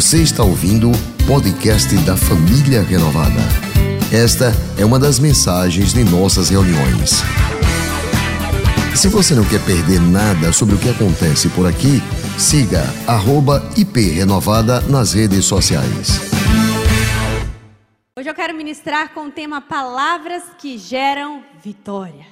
[0.00, 3.42] Você está ouvindo o podcast da Família Renovada.
[4.10, 7.20] Esta é uma das mensagens de nossas reuniões.
[8.96, 12.00] Se você não quer perder nada sobre o que acontece por aqui,
[12.38, 12.82] siga
[13.76, 16.18] @iprenovada nas redes sociais.
[18.18, 22.24] Hoje eu quero ministrar com o tema Palavras que geram vitória.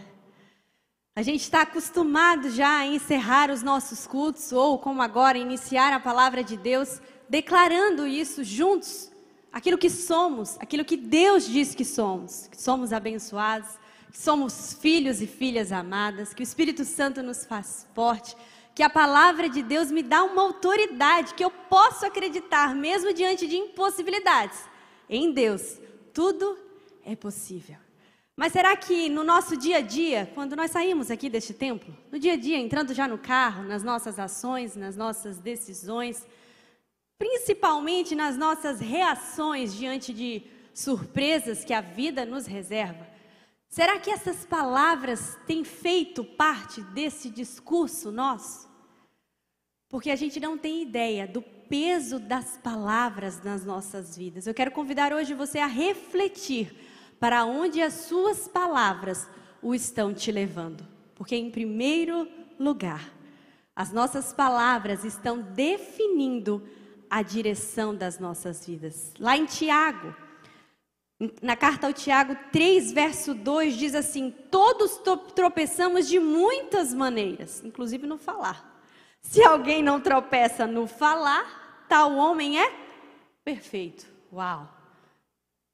[1.14, 6.00] A gente está acostumado já a encerrar os nossos cultos, ou como agora, iniciar a
[6.00, 6.98] palavra de Deus,
[7.28, 9.10] declarando isso juntos,
[9.52, 13.68] aquilo que somos, aquilo que Deus diz que somos, que somos abençoados,
[14.10, 18.36] que somos filhos e filhas amadas, que o Espírito Santo nos faz forte,
[18.74, 23.46] que a palavra de Deus me dá uma autoridade que eu posso acreditar, mesmo diante
[23.46, 24.58] de impossibilidades.
[25.08, 25.78] Em Deus,
[26.12, 26.56] tudo
[27.04, 27.76] é possível.
[28.36, 32.20] Mas será que no nosso dia a dia, quando nós saímos aqui deste templo, no
[32.20, 36.24] dia a dia, entrando já no carro, nas nossas ações, nas nossas decisões,
[37.18, 43.06] principalmente nas nossas reações diante de surpresas que a vida nos reserva,
[43.68, 48.68] será que essas palavras têm feito parte desse discurso nosso?
[49.88, 54.46] Porque a gente não tem ideia do peso das palavras nas nossas vidas.
[54.46, 56.74] Eu quero convidar hoje você a refletir
[57.18, 59.28] para onde as suas palavras
[59.60, 60.86] o estão te levando.
[61.14, 62.28] Porque, em primeiro
[62.58, 63.12] lugar,
[63.74, 66.66] as nossas palavras estão definindo
[67.10, 69.12] a direção das nossas vidas.
[69.18, 70.14] Lá em Tiago,
[71.42, 75.00] na carta ao Tiago 3, verso 2, diz assim: Todos
[75.34, 78.80] tropeçamos de muitas maneiras, inclusive no falar.
[79.20, 82.72] Se alguém não tropeça no falar, tal homem é
[83.44, 84.06] perfeito.
[84.32, 84.68] Uau!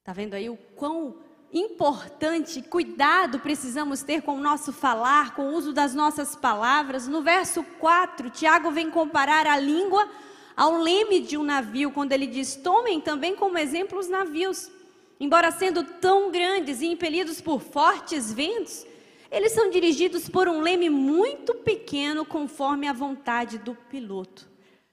[0.03, 1.17] Tá vendo aí o quão
[1.53, 7.07] importante, cuidado precisamos ter com o nosso falar, com o uso das nossas palavras.
[7.07, 10.09] No verso 4, Tiago vem comparar a língua
[10.57, 14.71] ao leme de um navio, quando ele diz: Tomem também como exemplo os navios.
[15.19, 18.85] Embora sendo tão grandes e impelidos por fortes ventos,
[19.31, 24.49] eles são dirigidos por um leme muito pequeno, conforme a vontade do piloto.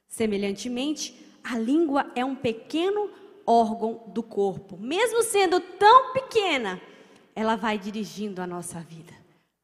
[0.07, 3.09] Semelhantemente, a língua é um pequeno
[3.45, 4.77] órgão do corpo.
[4.77, 6.81] Mesmo sendo tão pequena,
[7.35, 9.13] ela vai dirigindo a nossa vida.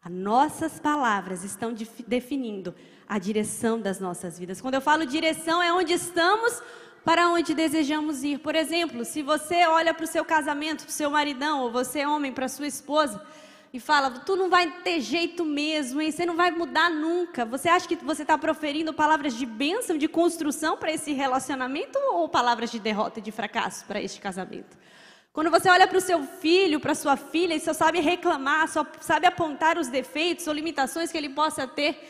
[0.01, 1.73] As nossas palavras estão
[2.07, 2.73] definindo
[3.07, 4.59] a direção das nossas vidas.
[4.59, 6.61] Quando eu falo direção, é onde estamos
[7.03, 8.39] para onde desejamos ir.
[8.39, 11.99] Por exemplo, se você olha para o seu casamento, para o seu maridão, ou você
[11.99, 13.21] é homem, para sua esposa,
[13.71, 16.11] e fala: Tu não vai ter jeito mesmo, hein?
[16.11, 17.45] Você não vai mudar nunca.
[17.45, 22.27] Você acha que você está proferindo palavras de bênção, de construção para esse relacionamento ou
[22.27, 24.77] palavras de derrota e de fracasso para este casamento?
[25.31, 28.85] Quando você olha para o seu filho, para sua filha, e só sabe reclamar, só
[28.99, 32.01] sabe apontar os defeitos ou limitações que ele possa ter,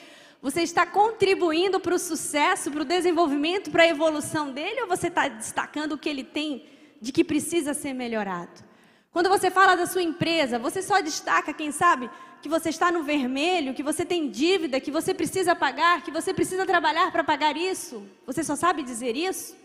[0.41, 5.07] você está contribuindo para o sucesso, para o desenvolvimento, para a evolução dele, ou você
[5.07, 6.65] está destacando o que ele tem
[7.01, 8.65] de que precisa ser melhorado?
[9.11, 12.09] Quando você fala da sua empresa, você só destaca, quem sabe,
[12.41, 16.33] que você está no vermelho, que você tem dívida, que você precisa pagar, que você
[16.33, 18.07] precisa trabalhar para pagar isso.
[18.25, 19.55] Você só sabe dizer isso?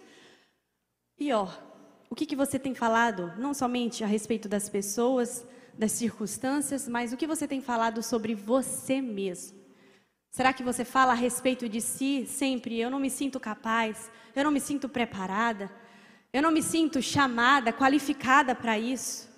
[1.18, 1.62] Pior,
[2.08, 7.12] o que, que você tem falado, não somente a respeito das pessoas, das circunstâncias, mas
[7.12, 9.61] o que você tem falado sobre você mesmo?
[10.32, 12.80] Será que você fala a respeito de si sempre?
[12.80, 15.70] Eu não me sinto capaz, eu não me sinto preparada,
[16.32, 19.28] eu não me sinto chamada, qualificada para isso.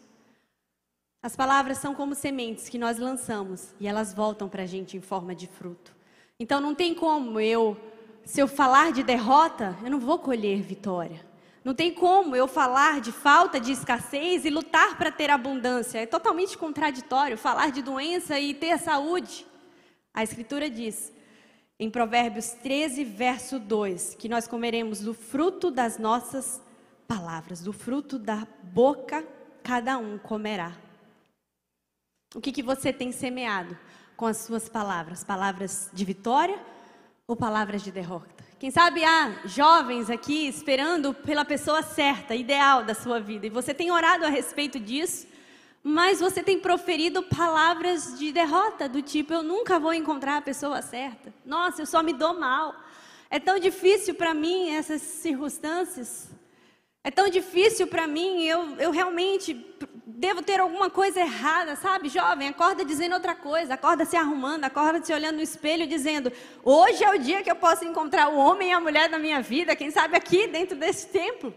[1.20, 5.00] As palavras são como sementes que nós lançamos e elas voltam para a gente em
[5.00, 5.92] forma de fruto.
[6.38, 7.76] Então não tem como eu,
[8.24, 11.26] se eu falar de derrota, eu não vou colher vitória.
[11.64, 15.98] Não tem como eu falar de falta de escassez e lutar para ter abundância.
[15.98, 19.44] É totalmente contraditório falar de doença e ter saúde.
[20.14, 21.12] A Escritura diz,
[21.76, 26.62] em Provérbios 13, verso 2, que nós comeremos do fruto das nossas
[27.08, 29.26] palavras, do fruto da boca,
[29.64, 30.72] cada um comerá.
[32.32, 33.76] O que, que você tem semeado
[34.16, 35.24] com as suas palavras?
[35.24, 36.60] Palavras de vitória
[37.26, 38.44] ou palavras de derrota?
[38.60, 43.74] Quem sabe há jovens aqui esperando pela pessoa certa, ideal da sua vida, e você
[43.74, 45.26] tem orado a respeito disso,
[45.86, 50.80] mas você tem proferido palavras de derrota, do tipo: eu nunca vou encontrar a pessoa
[50.80, 52.74] certa, nossa, eu só me dou mal,
[53.28, 56.30] é tão difícil para mim essas circunstâncias.
[57.06, 59.52] É tão difícil para mim, eu, eu realmente
[60.06, 62.08] devo ter alguma coisa errada, sabe?
[62.08, 66.32] Jovem, acorda dizendo outra coisa, acorda se arrumando, acorda se olhando no espelho dizendo:
[66.62, 69.42] hoje é o dia que eu posso encontrar o homem e a mulher da minha
[69.42, 71.52] vida, quem sabe aqui dentro desse templo.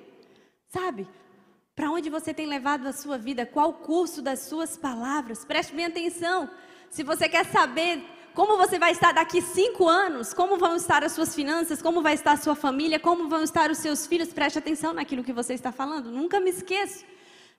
[0.68, 1.08] Sabe?
[1.78, 3.46] Para onde você tem levado a sua vida?
[3.46, 5.46] Qual o curso das suas palavras?
[5.46, 6.50] Preste bem atenção.
[6.90, 8.04] Se você quer saber
[8.34, 12.16] como você vai estar daqui cinco anos, como vão estar as suas finanças, como vai
[12.16, 14.34] estar a sua família, como vão estar os seus filhos.
[14.34, 16.10] Preste atenção naquilo que você está falando.
[16.10, 17.06] Nunca me esqueço.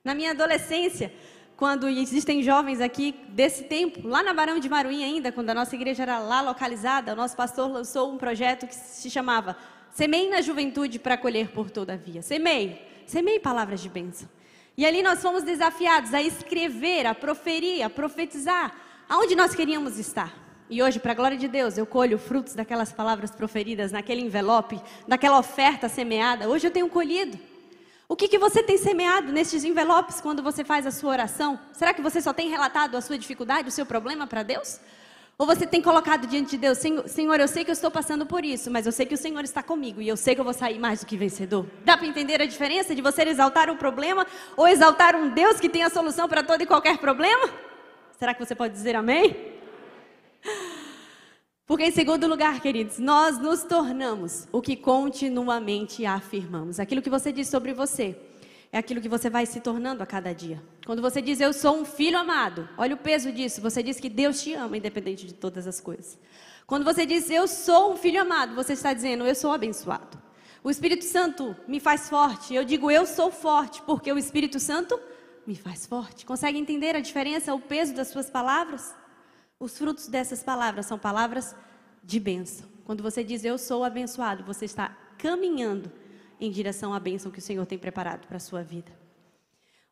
[0.03, 1.13] Na minha adolescência,
[1.55, 5.75] quando existem jovens aqui desse tempo, lá na Barão de Maruim ainda, quando a nossa
[5.75, 9.55] igreja era lá localizada, o nosso pastor lançou um projeto que se chamava
[9.91, 12.21] Semei na Juventude para colher por toda a via.
[12.21, 14.29] Semei, semei palavras de bênção.
[14.77, 18.73] E ali nós fomos desafiados a escrever, a proferir, a profetizar
[19.09, 20.33] aonde nós queríamos estar.
[20.69, 24.79] E hoje, para a glória de Deus, eu colho frutos daquelas palavras proferidas naquele envelope,
[25.07, 26.47] daquela oferta semeada.
[26.47, 27.39] Hoje eu tenho colhido.
[28.07, 31.59] O que, que você tem semeado nestes envelopes quando você faz a sua oração?
[31.73, 34.79] Será que você só tem relatado a sua dificuldade, o seu problema para Deus?
[35.39, 36.77] Ou você tem colocado diante de Deus,
[37.07, 39.41] Senhor, eu sei que eu estou passando por isso, mas eu sei que o Senhor
[39.41, 41.65] está comigo e eu sei que eu vou sair mais do que vencedor.
[41.85, 44.27] Dá para entender a diferença de você exaltar o problema
[44.57, 47.49] ou exaltar um Deus que tem a solução para todo e qualquer problema?
[48.17, 49.33] Será que você pode dizer amém?
[51.65, 56.81] Porque, em segundo lugar, queridos, nós nos tornamos o que continuamente afirmamos.
[56.81, 58.13] Aquilo que você diz sobre você
[58.71, 60.61] é aquilo que você vai se tornando a cada dia.
[60.85, 63.61] Quando você diz eu sou um filho amado, olha o peso disso.
[63.61, 66.19] Você diz que Deus te ama, independente de todas as coisas.
[66.67, 70.21] Quando você diz eu sou um filho amado, você está dizendo eu sou abençoado.
[70.63, 72.53] O Espírito Santo me faz forte.
[72.53, 74.99] Eu digo eu sou forte, porque o Espírito Santo
[75.47, 76.25] me faz forte.
[76.25, 78.93] Consegue entender a diferença, o peso das suas palavras?
[79.59, 81.55] Os frutos dessas palavras são palavras
[82.03, 82.67] de bênção.
[82.85, 85.91] Quando você diz eu sou abençoado, você está caminhando
[86.39, 88.91] em direção à bênção que o Senhor tem preparado para a sua vida.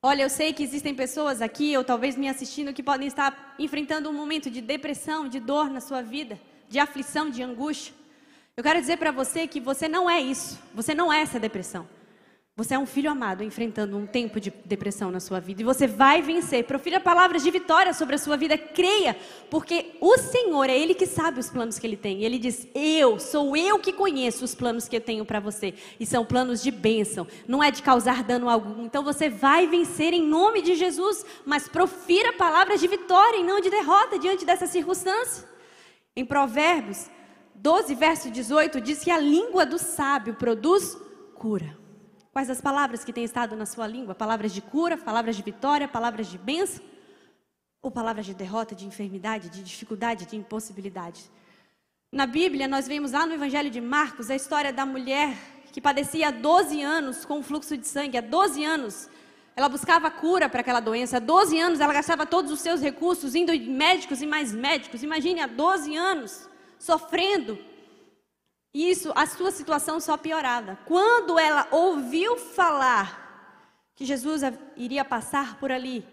[0.01, 4.09] Olha, eu sei que existem pessoas aqui, ou talvez me assistindo, que podem estar enfrentando
[4.09, 6.39] um momento de depressão, de dor na sua vida,
[6.69, 7.93] de aflição, de angústia.
[8.55, 11.87] Eu quero dizer para você que você não é isso, você não é essa depressão.
[12.57, 15.85] Você é um filho amado enfrentando um tempo de depressão na sua vida e você
[15.85, 16.63] vai vencer.
[16.63, 19.15] Profira palavras de vitória sobre a sua vida, creia,
[19.47, 22.21] porque o Senhor é Ele que sabe os planos que Ele tem.
[22.21, 25.75] E Ele diz: Eu, sou eu que conheço os planos que eu tenho para você.
[25.99, 28.83] E são planos de bênção, não é de causar dano algum.
[28.83, 33.61] Então você vai vencer em nome de Jesus, mas profira palavras de vitória e não
[33.61, 35.47] de derrota diante dessa circunstância.
[36.15, 37.07] Em Provérbios
[37.53, 40.97] 12, verso 18, diz que a língua do sábio produz
[41.35, 41.85] cura.
[42.37, 44.13] Quais as palavras que têm estado na sua língua?
[44.13, 46.85] Palavras de cura, palavras de vitória, palavras de bênção?
[47.81, 51.31] Ou palavras de derrota, de enfermidade, de dificuldade, de impossibilidade?
[52.11, 55.35] Na Bíblia, nós vemos lá no Evangelho de Marcos a história da mulher
[55.73, 58.19] que padecia há 12 anos com um fluxo de sangue.
[58.19, 59.09] Há 12 anos
[59.55, 61.17] ela buscava cura para aquela doença.
[61.17, 65.01] Há 12 anos ela gastava todos os seus recursos indo em médicos e mais médicos.
[65.01, 66.47] Imagine, há 12 anos
[66.77, 67.57] sofrendo
[68.73, 70.77] isso, a sua situação só piorava.
[70.85, 73.25] Quando ela ouviu falar
[73.95, 74.41] que Jesus
[74.75, 76.05] iria passar por ali,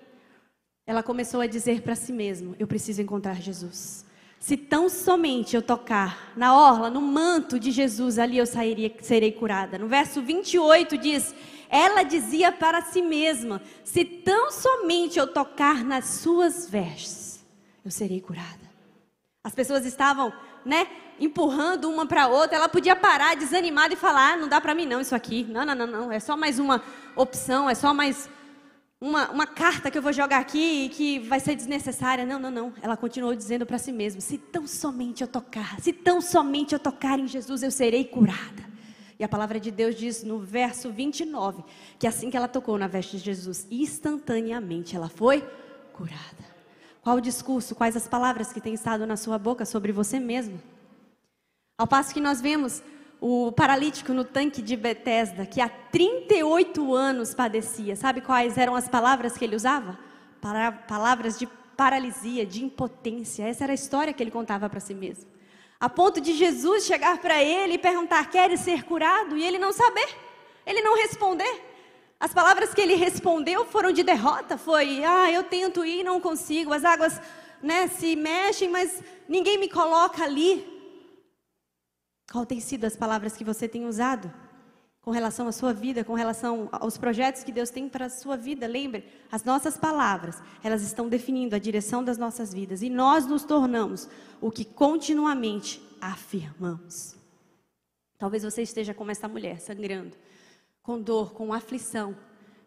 [0.86, 4.04] ela começou a dizer para si mesma: Eu preciso encontrar Jesus.
[4.38, 9.32] Se tão somente eu tocar na orla, no manto de Jesus, ali eu sairia, serei
[9.32, 9.78] curada.
[9.78, 11.34] No verso 28 diz:
[11.68, 17.44] Ela dizia para si mesma: Se tão somente eu tocar nas suas vestes,
[17.82, 18.63] eu serei curada.
[19.44, 20.32] As pessoas estavam
[20.64, 20.87] né,
[21.20, 24.87] empurrando uma para outra, ela podia parar desanimada e falar: ah, não dá para mim
[24.87, 25.44] não isso aqui.
[25.50, 26.82] Não, não, não, não, é só mais uma
[27.14, 28.26] opção, é só mais
[28.99, 32.25] uma, uma carta que eu vou jogar aqui e que vai ser desnecessária.
[32.25, 32.73] Não, não, não.
[32.81, 36.79] Ela continuou dizendo para si mesma: se tão somente eu tocar, se tão somente eu
[36.79, 38.64] tocar em Jesus, eu serei curada.
[39.19, 41.62] E a palavra de Deus diz no verso 29
[41.99, 45.47] que assim que ela tocou na veste de Jesus, instantaneamente ela foi
[45.92, 46.53] curada.
[47.04, 50.58] Qual o discurso, quais as palavras que têm estado na sua boca sobre você mesmo?
[51.76, 52.82] Ao passo que nós vemos
[53.20, 57.94] o paralítico no tanque de Betesda, que há 38 anos padecia.
[57.94, 59.99] Sabe quais eram as palavras que ele usava?
[60.88, 61.46] Palavras de
[61.76, 63.44] paralisia, de impotência.
[63.44, 65.26] Essa era a história que ele contava para si mesmo.
[65.78, 69.37] A ponto de Jesus chegar para ele e perguntar: Queres ser curado?
[69.37, 70.08] E ele não saber,
[70.64, 71.74] ele não responder.
[72.25, 76.73] As palavras que ele respondeu foram de derrota, foi: "Ah, eu tento ir, não consigo.
[76.73, 77.21] As águas,
[77.62, 80.66] né, se mexem, mas ninguém me coloca ali."
[82.33, 84.33] Qual tem sido as palavras que você tem usado
[85.02, 88.38] com relação à sua vida, com relação aos projetos que Deus tem para a sua
[88.38, 88.66] vida?
[88.66, 93.45] Lembre, as nossas palavras, elas estão definindo a direção das nossas vidas e nós nos
[93.45, 94.09] tornamos
[94.40, 97.16] o que continuamente afirmamos.
[98.16, 100.16] Talvez você esteja como essa mulher, sangrando
[100.85, 102.14] com dor, com aflição,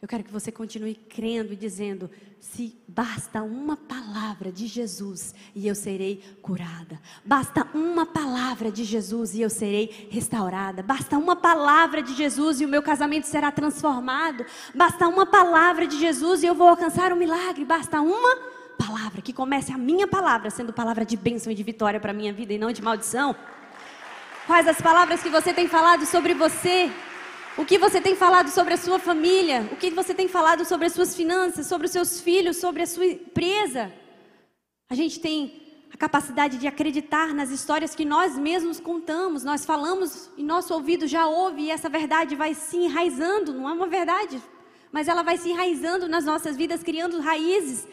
[0.01, 2.09] eu quero que você continue crendo e dizendo:
[2.39, 6.99] se basta uma palavra de Jesus e eu serei curada.
[7.25, 10.83] Basta uma palavra de Jesus e eu serei restaurada.
[10.83, 14.45] Basta uma palavra de Jesus e o meu casamento será transformado.
[14.75, 17.65] Basta uma palavra de Jesus e eu vou alcançar um milagre.
[17.65, 18.37] Basta uma
[18.77, 22.31] palavra, que comece a minha palavra sendo palavra de bênção e de vitória para minha
[22.31, 23.35] vida e não de maldição.
[24.45, 26.91] Quais as palavras que você tem falado sobre você?
[27.57, 29.67] O que você tem falado sobre a sua família?
[29.71, 32.85] O que você tem falado sobre as suas finanças, sobre os seus filhos, sobre a
[32.85, 33.91] sua empresa?
[34.87, 35.59] A gente tem
[35.91, 41.07] a capacidade de acreditar nas histórias que nós mesmos contamos, nós falamos e nosso ouvido
[41.07, 44.39] já ouve e essa verdade vai se enraizando, não é uma verdade,
[44.91, 47.87] mas ela vai se enraizando nas nossas vidas, criando raízes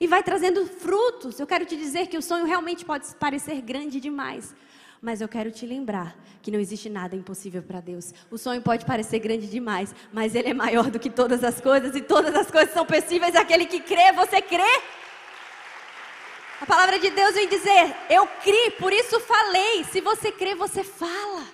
[0.00, 1.38] e vai trazendo frutos.
[1.38, 4.54] Eu quero te dizer que o sonho realmente pode parecer grande demais,
[5.00, 8.12] mas eu quero te lembrar que não existe nada impossível para Deus.
[8.30, 11.94] O sonho pode parecer grande demais, mas ele é maior do que todas as coisas
[11.96, 14.12] e todas as coisas são possíveis aquele que crê.
[14.12, 14.82] Você crê?
[16.60, 19.84] A palavra de Deus vem dizer: Eu criei, por isso falei.
[19.84, 21.44] Se você crê, você fala.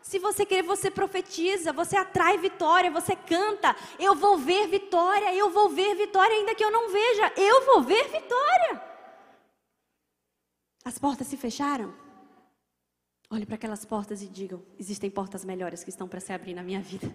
[0.00, 3.74] Se você crê, você profetiza, você atrai vitória, você canta.
[3.98, 7.82] Eu vou ver vitória, eu vou ver vitória, ainda que eu não veja, eu vou
[7.82, 8.82] ver vitória.
[10.84, 12.03] As portas se fecharam.
[13.34, 16.62] Olhe para aquelas portas e digam: existem portas melhores que estão para se abrir na
[16.62, 17.12] minha vida.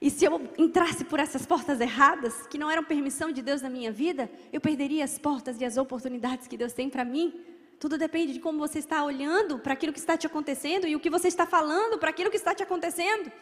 [0.00, 3.68] E se eu entrasse por essas portas erradas, que não eram permissão de Deus na
[3.68, 7.34] minha vida, eu perderia as portas e as oportunidades que Deus tem para mim.
[7.80, 11.00] Tudo depende de como você está olhando para aquilo que está te acontecendo e o
[11.00, 13.32] que você está falando para aquilo que está te acontecendo.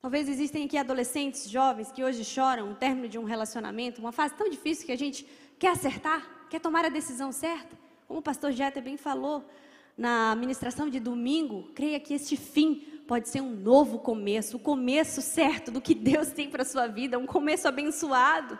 [0.00, 4.34] Talvez existem aqui adolescentes, jovens que hoje choram o término de um relacionamento, uma fase
[4.34, 5.24] tão difícil que a gente
[5.56, 7.78] quer acertar, quer tomar a decisão certa.
[8.08, 9.48] Como o pastor Jeter bem falou,
[9.96, 15.20] na ministração de domingo, creia que este fim pode ser um novo começo, o começo
[15.20, 18.58] certo do que Deus tem para a sua vida, um começo abençoado.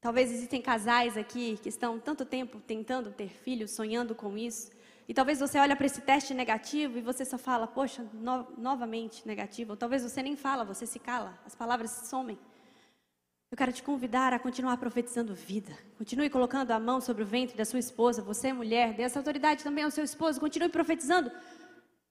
[0.00, 4.70] Talvez existem casais aqui que estão tanto tempo tentando ter filhos, sonhando com isso,
[5.08, 9.26] e talvez você olhe para esse teste negativo e você só fala, poxa, no, novamente
[9.26, 9.72] negativo.
[9.72, 12.38] Ou talvez você nem fala, você se cala, as palavras somem.
[13.52, 15.76] Eu quero te convidar a continuar profetizando vida.
[15.98, 18.22] Continue colocando a mão sobre o ventre da sua esposa.
[18.22, 20.40] Você é mulher, dê essa autoridade também ao seu esposo.
[20.40, 21.30] Continue profetizando.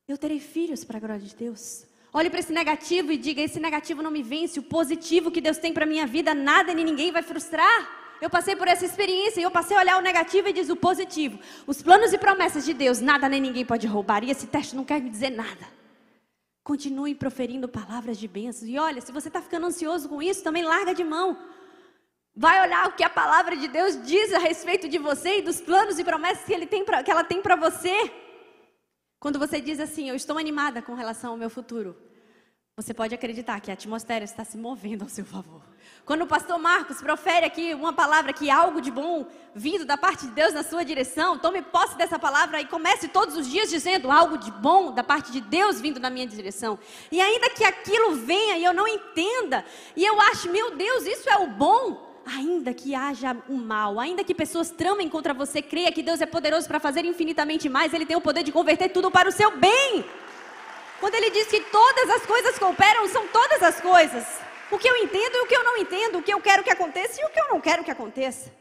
[0.08, 1.84] Eu terei filhos para a glória de Deus.
[2.14, 4.60] Olhe para esse negativo e diga: esse negativo não me vence.
[4.60, 7.90] O positivo que Deus tem para minha vida, nada nem ninguém vai frustrar.
[8.22, 10.76] Eu passei por essa experiência e eu passei a olhar o negativo e diz o
[10.76, 11.40] positivo.
[11.66, 14.24] Os planos e promessas de Deus, nada nem ninguém pode roubar.
[14.24, 15.81] E esse teste não quer me dizer nada.
[16.64, 18.70] Continue proferindo palavras de bênçãos.
[18.70, 21.38] E olha, se você está ficando ansioso com isso, também larga de mão.
[22.36, 25.60] Vai olhar o que a palavra de Deus diz a respeito de você e dos
[25.60, 28.12] planos e promessas que, ele tem pra, que ela tem para você.
[29.20, 31.96] Quando você diz assim, eu estou animada com relação ao meu futuro,
[32.78, 35.62] você pode acreditar que a atmosfera está se movendo ao seu favor.
[36.06, 40.26] Quando o pastor Marcos profere aqui uma palavra que algo de bom vindo da parte
[40.26, 44.10] de Deus na sua direção, tome posse dessa palavra e comece todos os dias dizendo
[44.10, 46.80] algo de bom da parte de Deus vindo na minha direção.
[47.12, 51.30] E ainda que aquilo venha e eu não entenda, e eu ache, meu Deus, isso
[51.30, 55.92] é o bom, ainda que haja o mal, ainda que pessoas tramem contra você, creia
[55.92, 59.12] que Deus é poderoso para fazer infinitamente mais, Ele tem o poder de converter tudo
[59.12, 60.06] para o seu bem.
[61.02, 64.24] Quando Ele diz que todas as coisas cooperam, são todas as coisas.
[64.72, 66.70] O que eu entendo e o que eu não entendo, o que eu quero que
[66.70, 68.54] aconteça e o que eu não quero que aconteça.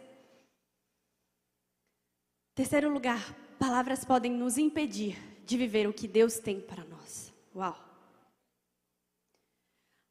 [2.54, 3.20] Terceiro lugar,
[3.58, 7.30] palavras podem nos impedir de viver o que Deus tem para nós.
[7.54, 7.76] Uau!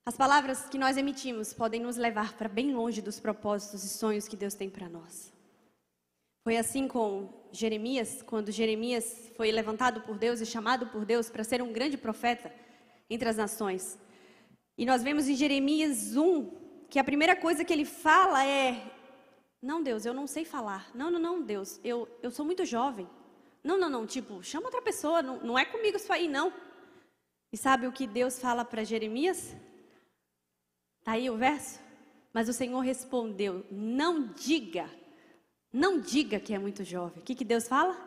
[0.06, 4.28] As palavras que nós emitimos podem nos levar para bem longe dos propósitos e sonhos
[4.28, 5.34] que Deus tem para nós.
[6.44, 11.44] Foi assim com Jeremias, quando Jeremias foi levantado por Deus e chamado por Deus para
[11.44, 12.54] ser um grande profeta
[13.10, 14.00] entre as nações.
[14.78, 18.82] E nós vemos em Jeremias 1 que a primeira coisa que ele fala é:
[19.62, 20.90] Não, Deus, eu não sei falar.
[20.96, 23.08] Não, não, não, Deus, eu, eu sou muito jovem.
[23.64, 26.54] Não, não, não, tipo, chama outra pessoa, não, não é comigo isso aí, não.
[27.52, 29.56] E sabe o que Deus fala para Jeremias?
[31.00, 31.80] Está aí o verso?
[32.34, 34.90] Mas o Senhor respondeu: Não diga,
[35.72, 37.20] não diga que é muito jovem.
[37.20, 37.98] O que, que Deus fala?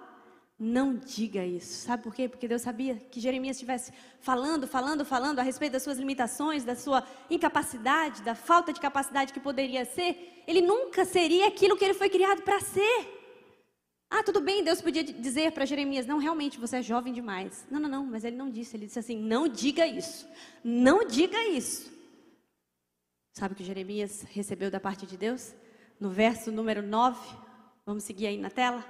[0.58, 1.86] Não diga isso.
[1.86, 2.28] Sabe por quê?
[2.28, 6.76] Porque Deus sabia que Jeremias estivesse falando, falando, falando a respeito das suas limitações, da
[6.76, 10.42] sua incapacidade, da falta de capacidade que poderia ser.
[10.46, 13.22] Ele nunca seria aquilo que ele foi criado para ser.
[14.08, 17.66] Ah, tudo bem, Deus podia dizer para Jeremias: não, realmente você é jovem demais.
[17.70, 18.76] Não, não, não, mas ele não disse.
[18.76, 20.28] Ele disse assim: não diga isso.
[20.62, 21.90] Não diga isso.
[23.32, 25.54] Sabe o que Jeremias recebeu da parte de Deus?
[25.98, 27.18] No verso número 9,
[27.86, 28.84] vamos seguir aí na tela.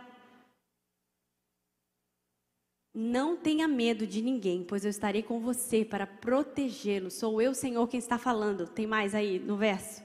[2.94, 7.10] Não tenha medo de ninguém, pois eu estarei com você para protegê-lo.
[7.10, 8.66] Sou eu, Senhor, quem está falando.
[8.66, 10.02] Tem mais aí no verso.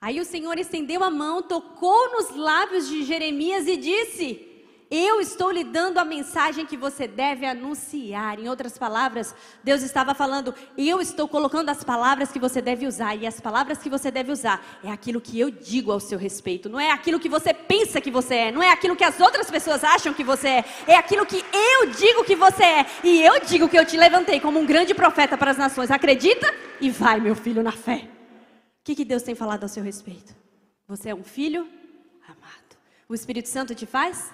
[0.00, 4.53] Aí o Senhor estendeu a mão, tocou nos lábios de Jeremias e disse:
[4.90, 8.38] Eu estou lhe dando a mensagem que você deve anunciar.
[8.38, 13.16] Em outras palavras, Deus estava falando: eu estou colocando as palavras que você deve usar.
[13.16, 16.68] E as palavras que você deve usar é aquilo que eu digo ao seu respeito.
[16.68, 18.52] Não é aquilo que você pensa que você é.
[18.52, 20.64] Não é aquilo que as outras pessoas acham que você é.
[20.86, 22.86] É aquilo que eu digo que você é.
[23.02, 25.90] E eu digo que eu te levantei como um grande profeta para as nações.
[25.90, 26.54] Acredita?
[26.80, 28.08] E vai, meu filho, na fé.
[28.80, 30.36] O que, que Deus tem falado ao seu respeito?
[30.86, 31.66] Você é um filho
[32.28, 32.76] amado.
[33.08, 34.30] O Espírito Santo te faz?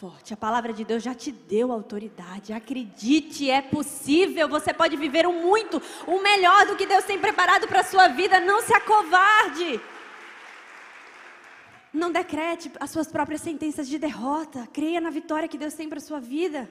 [0.00, 0.32] Forte.
[0.32, 2.54] A palavra de Deus já te deu autoridade.
[2.54, 4.48] Acredite, é possível.
[4.48, 8.08] Você pode viver o muito, o melhor do que Deus tem preparado para a sua
[8.08, 8.40] vida.
[8.40, 9.78] Não se acovarde.
[11.92, 14.66] Não decrete as suas próprias sentenças de derrota.
[14.72, 16.70] Creia na vitória que Deus tem para a sua vida.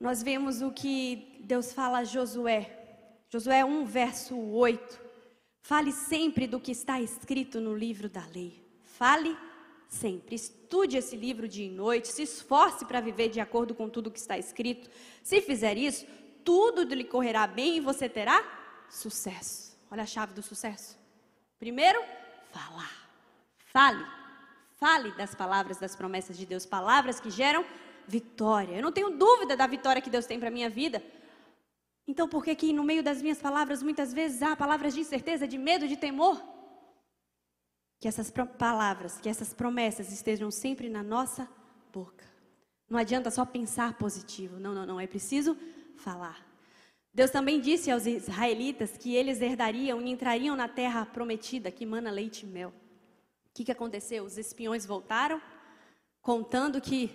[0.00, 2.78] Nós vemos o que Deus fala a Josué.
[3.28, 4.98] Josué 1, verso 8.
[5.60, 8.66] Fale sempre do que está escrito no livro da lei.
[8.82, 9.36] Fale
[9.90, 10.36] sempre.
[10.36, 14.18] Estude esse livro dia e noite, se esforce para viver de acordo com tudo que
[14.18, 14.88] está escrito.
[15.22, 16.06] Se fizer isso,
[16.44, 18.42] tudo lhe correrá bem e você terá
[18.88, 19.76] sucesso.
[19.90, 20.96] Olha a chave do sucesso.
[21.58, 22.00] Primeiro,
[22.52, 23.10] falar.
[23.66, 24.06] Fale.
[24.76, 27.64] Fale das palavras, das promessas de Deus, palavras que geram
[28.06, 28.76] vitória.
[28.76, 31.02] Eu não tenho dúvida da vitória que Deus tem para a minha vida.
[32.06, 35.46] Então, por que que no meio das minhas palavras muitas vezes há palavras de incerteza,
[35.46, 36.42] de medo, de temor?
[38.00, 41.48] Que essas palavras, que essas promessas estejam sempre na nossa
[41.92, 42.24] boca.
[42.88, 44.58] Não adianta só pensar positivo.
[44.58, 44.98] Não, não, não.
[44.98, 45.56] É preciso
[45.96, 46.44] falar.
[47.12, 52.10] Deus também disse aos israelitas que eles herdariam e entrariam na terra prometida, que mana
[52.10, 52.70] leite e mel.
[52.70, 54.24] O que, que aconteceu?
[54.24, 55.42] Os espiões voltaram,
[56.22, 57.10] contando que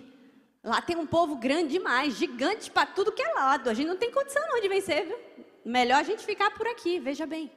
[0.62, 3.70] lá tem um povo grande demais, gigante para tudo que é lado.
[3.70, 5.18] A gente não tem condição não de vencer, viu?
[5.64, 7.50] Melhor a gente ficar por aqui, veja bem.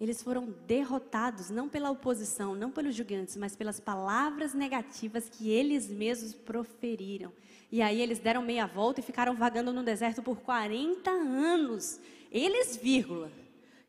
[0.00, 5.88] Eles foram derrotados não pela oposição, não pelos gigantes, mas pelas palavras negativas que eles
[5.88, 7.32] mesmos proferiram.
[7.70, 12.00] E aí eles deram meia volta e ficaram vagando no deserto por 40 anos.
[12.30, 13.30] Eles, vírgula.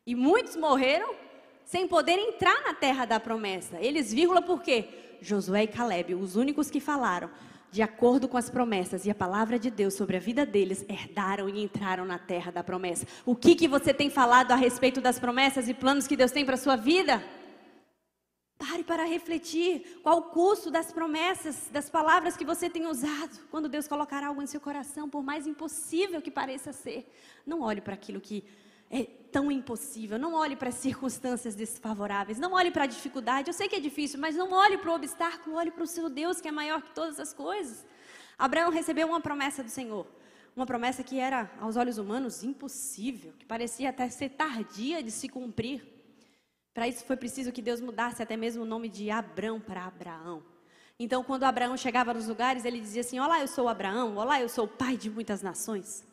[0.06, 1.14] E muitos morreram
[1.64, 3.78] sem poder entrar na terra da promessa.
[3.80, 4.88] Eles, vírgula, por quê?
[5.20, 7.30] Josué e Caleb, os únicos que falaram
[7.70, 11.48] de acordo com as promessas e a palavra de Deus sobre a vida deles, herdaram
[11.48, 13.06] e entraram na terra da promessa.
[13.26, 16.44] O que, que você tem falado a respeito das promessas e planos que Deus tem
[16.44, 17.22] para a sua vida?
[18.56, 23.40] Pare para refletir qual o custo das promessas, das palavras que você tem usado.
[23.50, 27.12] Quando Deus colocar algo em seu coração, por mais impossível que pareça ser,
[27.44, 28.44] não olhe para aquilo que
[28.90, 30.16] é tão impossível.
[30.16, 32.38] Não olhe para as circunstâncias desfavoráveis.
[32.38, 33.48] Não olhe para a dificuldade.
[33.48, 35.56] Eu sei que é difícil, mas não olhe para o obstáculo.
[35.56, 37.84] Olhe para o seu Deus, que é maior que todas as coisas.
[38.38, 40.06] Abraão recebeu uma promessa do Senhor.
[40.54, 45.28] Uma promessa que era, aos olhos humanos, impossível, que parecia até ser tardia de se
[45.28, 45.82] cumprir.
[46.72, 50.44] Para isso foi preciso que Deus mudasse até mesmo o nome de Abrão para Abraão.
[50.96, 54.48] Então, quando Abraão chegava nos lugares, ele dizia assim: Olá, eu sou Abraão, olá, eu
[54.48, 56.04] sou o pai de muitas nações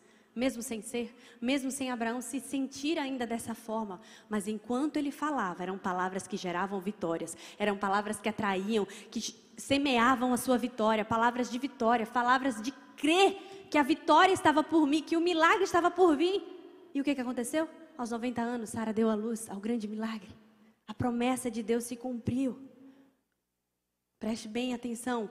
[0.41, 5.61] mesmo sem ser, mesmo sem Abraão se sentir ainda dessa forma, mas enquanto ele falava,
[5.61, 9.21] eram palavras que geravam vitórias, eram palavras que atraíam, que
[9.55, 14.87] semeavam a sua vitória, palavras de vitória, palavras de crer que a vitória estava por
[14.87, 16.41] mim, que o milagre estava por vir.
[16.91, 17.69] E o que, que aconteceu?
[17.95, 20.35] Aos 90 anos, Sara deu a luz ao grande milagre.
[20.87, 22.59] A promessa de Deus se cumpriu.
[24.19, 25.29] Preste bem atenção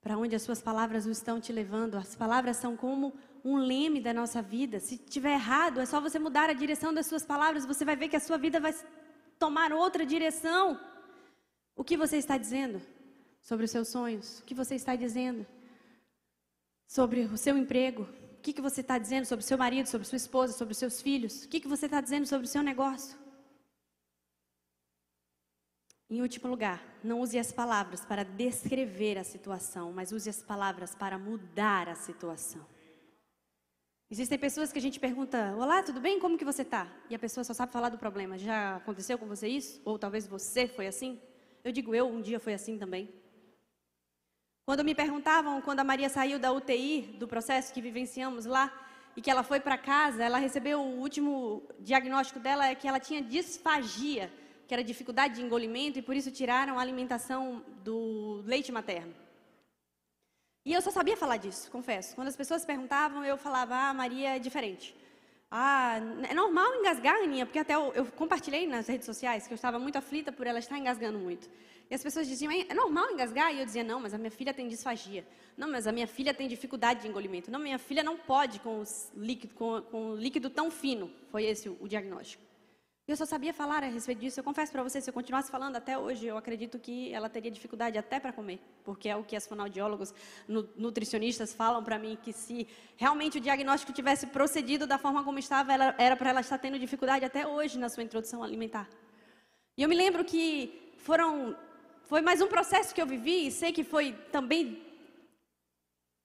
[0.00, 1.94] para onde as suas palavras estão te levando.
[1.94, 4.78] As palavras são como um leme da nossa vida.
[4.78, 8.08] Se tiver errado, é só você mudar a direção das suas palavras, você vai ver
[8.08, 8.74] que a sua vida vai
[9.38, 10.80] tomar outra direção.
[11.74, 12.80] O que você está dizendo
[13.40, 14.40] sobre os seus sonhos?
[14.40, 15.46] O que você está dizendo
[16.86, 18.02] sobre o seu emprego?
[18.38, 20.78] O que, que você está dizendo sobre o seu marido, sobre sua esposa, sobre os
[20.78, 21.44] seus filhos?
[21.44, 23.16] O que, que você está dizendo sobre o seu negócio?
[26.10, 30.94] Em último lugar, não use as palavras para descrever a situação, mas use as palavras
[30.94, 32.71] para mudar a situação.
[34.12, 36.20] Existem pessoas que a gente pergunta: Olá, tudo bem?
[36.20, 36.86] Como que você está?
[37.08, 38.36] E a pessoa só sabe falar do problema.
[38.36, 39.80] Já aconteceu com você isso?
[39.86, 41.18] Ou talvez você foi assim?
[41.64, 43.08] Eu digo, eu um dia fui assim também.
[44.66, 48.70] Quando me perguntavam, quando a Maria saiu da UTI, do processo que vivenciamos lá,
[49.16, 53.00] e que ela foi para casa, ela recebeu o último diagnóstico dela é que ela
[53.00, 54.30] tinha disfagia,
[54.68, 59.21] que era dificuldade de engolimento, e por isso tiraram a alimentação do leite materno.
[60.64, 62.14] E eu só sabia falar disso, confesso.
[62.14, 64.94] Quando as pessoas perguntavam, eu falava, ah, Maria é diferente.
[65.50, 65.98] Ah,
[66.30, 69.78] é normal engasgar, Aninha, porque até eu, eu, compartilhei nas redes sociais que eu estava
[69.78, 71.50] muito aflita por ela estar engasgando muito.
[71.90, 73.52] E as pessoas diziam, é normal engasgar?
[73.52, 75.26] E eu dizia, não, mas a minha filha tem disfagia.
[75.56, 77.50] Não, mas a minha filha tem dificuldade de engolimento.
[77.50, 78.82] Não, minha filha não pode com,
[79.14, 81.10] líquido, com, com líquido tão fino.
[81.30, 82.42] Foi esse o, o diagnóstico.
[83.12, 84.40] Eu só sabia falar a respeito disso.
[84.40, 87.50] Eu confesso para você, se eu continuasse falando até hoje, eu acredito que ela teria
[87.50, 90.14] dificuldade até para comer, porque é o que as fonoaudiólogos,
[90.48, 95.74] nutricionistas falam para mim que se realmente o diagnóstico tivesse procedido da forma como estava,
[95.74, 98.88] ela, era para ela estar tendo dificuldade até hoje na sua introdução alimentar.
[99.76, 101.54] E eu me lembro que foram
[102.04, 104.82] foi mais um processo que eu vivi e sei que foi também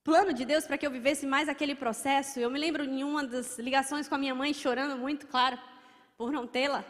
[0.06, 2.39] plano de Deus para que eu vivesse mais aquele processo.
[2.39, 5.60] Eu me lembro em uma das ligações com a minha mãe chorando muito, claro
[6.17, 6.84] por não tê-la.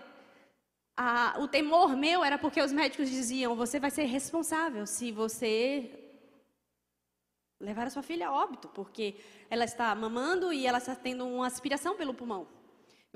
[1.39, 6.03] o temor meu era porque os médicos diziam: você vai ser responsável se você
[7.59, 9.15] levar a sua filha a óbito, porque
[9.49, 12.47] ela está mamando e ela está tendo uma aspiração pelo pulmão.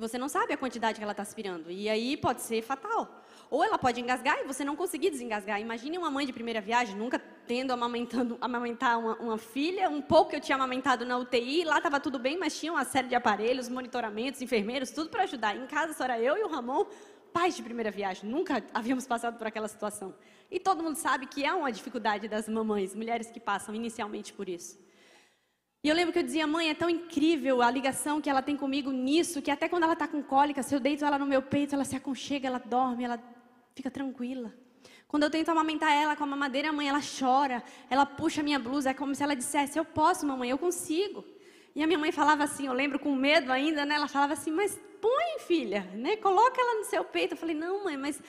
[0.01, 1.69] Você não sabe a quantidade que ela está aspirando.
[1.69, 3.23] E aí pode ser fatal.
[3.51, 5.61] Ou ela pode engasgar e você não conseguir desengasgar.
[5.61, 9.91] Imagine uma mãe de primeira viagem, nunca tendo amamentando, amamentar uma, uma filha.
[9.91, 12.83] Um pouco que eu tinha amamentado na UTI, lá estava tudo bem, mas tinha uma
[12.83, 15.55] série de aparelhos, monitoramentos, enfermeiros, tudo para ajudar.
[15.55, 16.87] Em casa só era eu e o Ramon,
[17.31, 18.27] pais de primeira viagem.
[18.27, 20.15] Nunca havíamos passado por aquela situação.
[20.49, 24.49] E todo mundo sabe que é uma dificuldade das mamães, mulheres que passam inicialmente por
[24.49, 24.79] isso.
[25.83, 28.55] E eu lembro que eu dizia, mãe, é tão incrível a ligação que ela tem
[28.55, 31.41] comigo nisso, que até quando ela está com cólica, se eu deito ela no meu
[31.41, 33.19] peito, ela se aconchega, ela dorme, ela
[33.73, 34.53] fica tranquila.
[35.07, 38.43] Quando eu tento amamentar ela com a mamadeira, a mãe ela chora, ela puxa a
[38.43, 41.25] minha blusa, é como se ela dissesse: Eu posso, mamãe, eu consigo.
[41.75, 43.95] E a minha mãe falava assim, eu lembro com medo ainda, né?
[43.95, 46.15] Ela falava assim: Mas põe, filha, né?
[46.17, 47.33] Coloca ela no seu peito.
[47.33, 48.21] Eu falei: Não, mãe, mas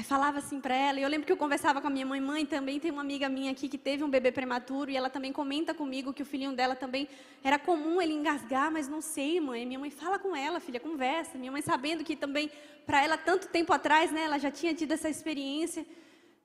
[0.00, 2.22] Aí falava assim para ela, e eu lembro que eu conversava com a minha mãe,
[2.22, 5.30] mãe, também tem uma amiga minha aqui que teve um bebê prematuro, e ela também
[5.30, 7.06] comenta comigo que o filhinho dela também
[7.44, 9.66] era comum ele engasgar, mas não sei, mãe.
[9.66, 11.36] Minha mãe fala com ela, filha, conversa.
[11.36, 12.50] Minha mãe sabendo que também,
[12.86, 15.84] para ela, tanto tempo atrás, né, ela já tinha tido essa experiência.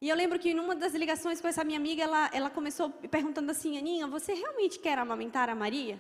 [0.02, 3.50] E eu lembro que numa das ligações com essa minha amiga, ela, ela começou perguntando
[3.52, 5.98] assim, Aninha, você realmente quer amamentar a Maria?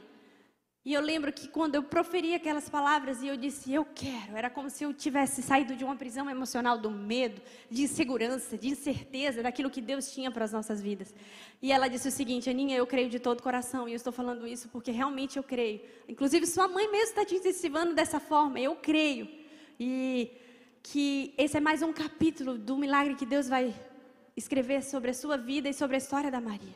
[0.86, 4.52] E eu lembro que quando eu proferi aquelas palavras e eu disse, eu quero, era
[4.52, 9.41] como se eu tivesse saído de uma prisão emocional do medo, de insegurança, de incerteza
[9.41, 11.12] daquilo que Deus tinha para as nossas vidas.
[11.60, 14.45] E ela disse o seguinte, Aninha, eu creio de todo coração, e eu estou falando
[14.45, 15.82] isso porque realmente eu creio.
[16.08, 19.28] Inclusive, sua mãe mesmo está te incentivando dessa forma, eu creio.
[19.80, 20.32] E
[20.84, 23.74] que esse é mais um capítulo do milagre que Deus vai
[24.38, 26.76] escrever sobre a sua vida e sobre a história da Maria.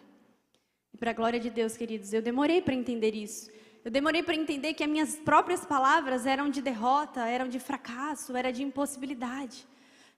[0.92, 3.59] E para a glória de Deus, queridos, eu demorei para entender isso.
[3.84, 8.36] Eu demorei para entender que as minhas próprias palavras eram de derrota, eram de fracasso,
[8.36, 9.66] era de impossibilidade.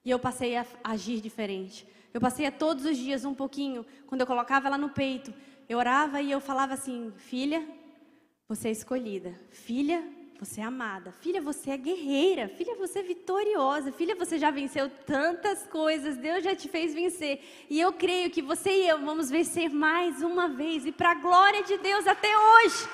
[0.04, 1.88] E eu passei a agir diferente.
[2.12, 5.34] Eu passei a todos os dias um pouquinho, quando eu colocava ela no peito,
[5.69, 7.65] eu orava e eu falava assim: "Filha,
[8.47, 9.39] você é escolhida.
[9.52, 10.04] Filha,
[10.39, 11.12] você é amada.
[11.12, 12.50] Filha, você é guerreira.
[12.50, 13.91] Filha, você é vitoriosa.
[13.91, 16.17] Filha, você já venceu tantas coisas.
[16.17, 17.39] Deus já te fez vencer.
[17.69, 20.84] E eu creio que você e eu vamos vencer mais uma vez.
[20.84, 22.89] E para a glória de Deus até hoje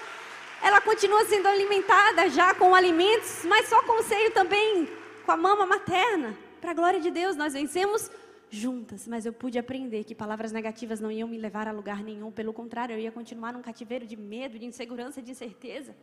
[0.61, 4.87] ela continua sendo alimentada já com alimentos, mas só com o seio também,
[5.25, 6.37] com a mama materna.
[6.59, 8.09] Para a glória de Deus, nós vencemos
[8.49, 12.31] juntas, mas eu pude aprender que palavras negativas não iam me levar a lugar nenhum,
[12.31, 15.95] pelo contrário, eu ia continuar num cativeiro de medo, de insegurança, de incerteza.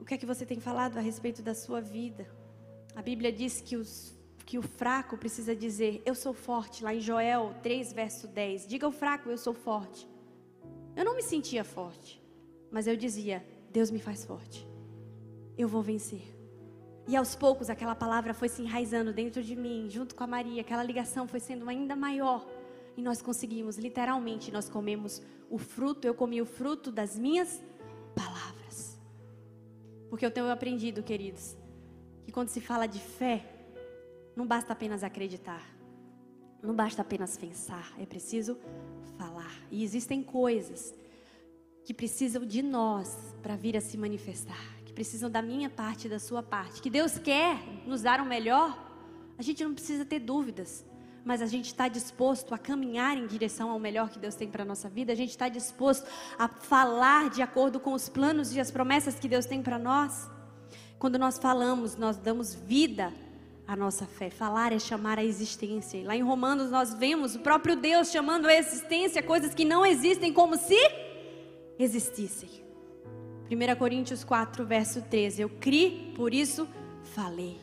[0.00, 2.26] O que é que você tem falado a respeito da sua vida?
[2.96, 4.16] A Bíblia diz que, os,
[4.46, 8.66] que o fraco precisa dizer, eu sou forte, lá em Joel 3, verso 10.
[8.66, 10.08] Diga ao fraco, eu sou forte.
[10.96, 12.20] Eu não me sentia forte.
[12.70, 14.66] Mas eu dizia: Deus me faz forte.
[15.56, 16.22] Eu vou vencer.
[17.06, 20.60] E aos poucos aquela palavra foi se enraizando dentro de mim, junto com a Maria.
[20.60, 22.46] Aquela ligação foi sendo ainda maior.
[22.96, 27.62] E nós conseguimos, literalmente, nós comemos o fruto, eu comi o fruto das minhas
[28.14, 28.98] palavras.
[30.10, 31.56] Porque eu tenho aprendido, queridos,
[32.24, 33.44] que quando se fala de fé,
[34.36, 35.64] não basta apenas acreditar.
[36.62, 38.58] Não basta apenas pensar, é preciso
[39.16, 39.52] falar.
[39.70, 40.94] E existem coisas
[41.88, 46.10] que precisam de nós para vir a se manifestar, que precisam da minha parte e
[46.10, 48.78] da sua parte, que Deus quer nos dar o melhor,
[49.38, 50.84] a gente não precisa ter dúvidas,
[51.24, 54.64] mas a gente está disposto a caminhar em direção ao melhor que Deus tem para
[54.64, 56.06] a nossa vida, a gente está disposto
[56.38, 60.28] a falar de acordo com os planos e as promessas que Deus tem para nós.
[60.98, 63.14] Quando nós falamos, nós damos vida
[63.66, 64.28] à nossa fé.
[64.28, 65.96] Falar é chamar a existência.
[65.96, 69.86] E lá em Romanos nós vemos o próprio Deus chamando a existência coisas que não
[69.86, 71.07] existem como se
[71.78, 72.64] existissem.
[73.50, 75.42] 1 Coríntios 4, verso 13.
[75.42, 76.68] Eu criei, por isso
[77.02, 77.58] falei.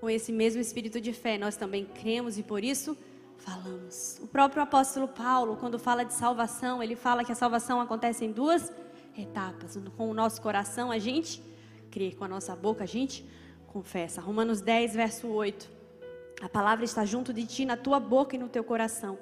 [0.00, 2.96] Com esse mesmo espírito de fé, nós também cremos e por isso
[3.36, 4.20] falamos.
[4.22, 8.30] O próprio apóstolo Paulo, quando fala de salvação, ele fala que a salvação acontece em
[8.30, 8.72] duas
[9.16, 9.76] etapas.
[9.96, 11.42] Com o nosso coração, a gente
[11.90, 13.26] crê, com a nossa boca, a gente
[13.66, 14.20] confessa.
[14.20, 15.68] Romanos 10, verso 8.
[16.40, 19.18] A palavra está junto de ti, na tua boca e no teu coração.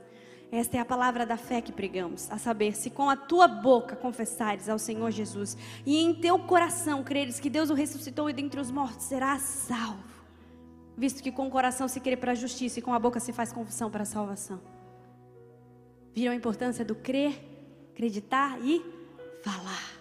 [0.50, 3.96] Esta é a palavra da fé que pregamos, a saber, se com a tua boca
[3.96, 8.61] confessares ao Senhor Jesus e em teu coração creres que Deus o ressuscitou e dentre
[8.61, 10.04] os mortos, serás salvo.
[10.96, 13.32] Visto que com o coração se crê para a justiça e com a boca se
[13.32, 14.61] faz confissão para a salvação.
[16.14, 17.38] Viram a importância do crer,
[17.92, 18.82] acreditar e
[19.42, 19.96] falar.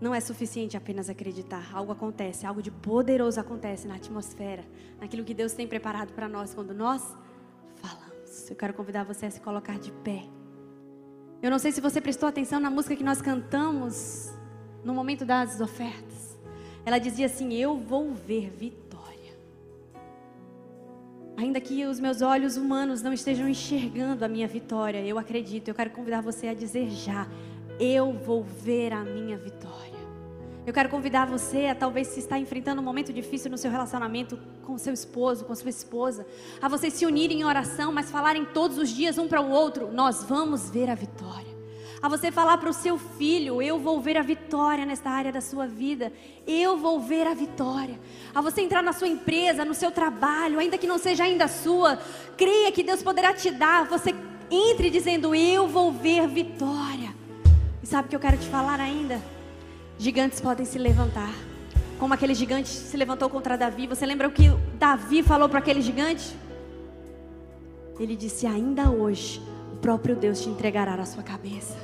[0.00, 1.70] Não é suficiente apenas acreditar.
[1.74, 4.64] Algo acontece, algo de poderoso acontece na atmosfera,
[5.00, 7.16] naquilo que Deus tem preparado para nós quando nós.
[8.52, 10.24] Eu quero convidar você a se colocar de pé.
[11.42, 14.32] Eu não sei se você prestou atenção na música que nós cantamos
[14.84, 16.38] no momento das ofertas.
[16.84, 18.88] Ela dizia assim: Eu vou ver vitória.
[21.36, 25.68] Ainda que os meus olhos humanos não estejam enxergando a minha vitória, eu acredito.
[25.68, 27.28] Eu quero convidar você a dizer já:
[27.78, 29.87] Eu vou ver a minha vitória.
[30.68, 34.38] Eu quero convidar você a talvez se está enfrentando um momento difícil no seu relacionamento
[34.66, 36.26] com seu esposo, com sua esposa,
[36.60, 39.90] a vocês se unirem em oração, mas falarem todos os dias um para o outro,
[39.90, 41.56] nós vamos ver a vitória.
[42.02, 45.40] A você falar para o seu filho, eu vou ver a vitória nesta área da
[45.40, 46.12] sua vida.
[46.46, 47.98] Eu vou ver a vitória.
[48.34, 51.98] A você entrar na sua empresa, no seu trabalho, ainda que não seja ainda sua,
[52.36, 53.86] creia que Deus poderá te dar.
[53.86, 54.14] Você
[54.50, 57.16] entre dizendo, eu vou ver vitória.
[57.82, 59.37] E sabe o que eu quero te falar ainda?
[59.98, 61.32] Gigantes podem se levantar.
[61.98, 63.86] Como aquele gigante se levantou contra Davi.
[63.86, 66.34] Você lembra o que Davi falou para aquele gigante?
[67.98, 71.76] Ele disse: Ainda hoje, o próprio Deus te entregará a sua cabeça.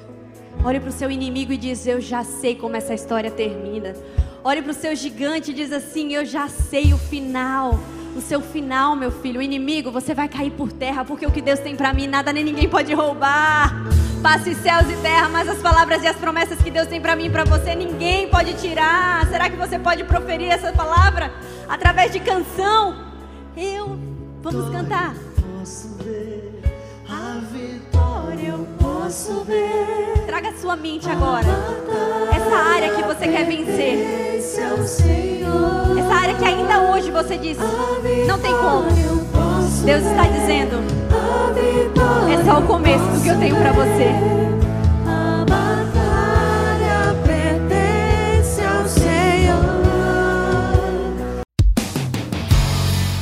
[0.64, 3.94] Olhe para o seu inimigo e diz: Eu já sei como essa história termina.
[4.44, 7.80] Olhe para o seu gigante e diz assim: Eu já sei o final.
[8.14, 11.40] O seu final, meu filho, o inimigo, você vai cair por terra, porque o que
[11.40, 13.74] Deus tem para mim, nada nem ninguém pode roubar.
[14.22, 17.26] Passe céus e terra, mas as palavras e as promessas que Deus tem para mim
[17.26, 19.26] e para você, ninguém pode tirar.
[19.26, 21.32] Será que você pode proferir essa palavra
[21.68, 23.04] através de canção?
[23.56, 23.98] Eu,
[24.42, 25.14] vamos cantar.
[25.58, 26.33] Posso ver
[29.04, 30.24] posso ver.
[30.26, 31.46] Traga a sua mente agora.
[32.34, 34.40] Essa área que você quer vencer.
[35.98, 37.58] Essa área que ainda hoje você diz,
[38.26, 38.88] não tem como.
[39.84, 40.82] Deus está dizendo,
[42.32, 44.53] é só o começo do que eu tenho para você.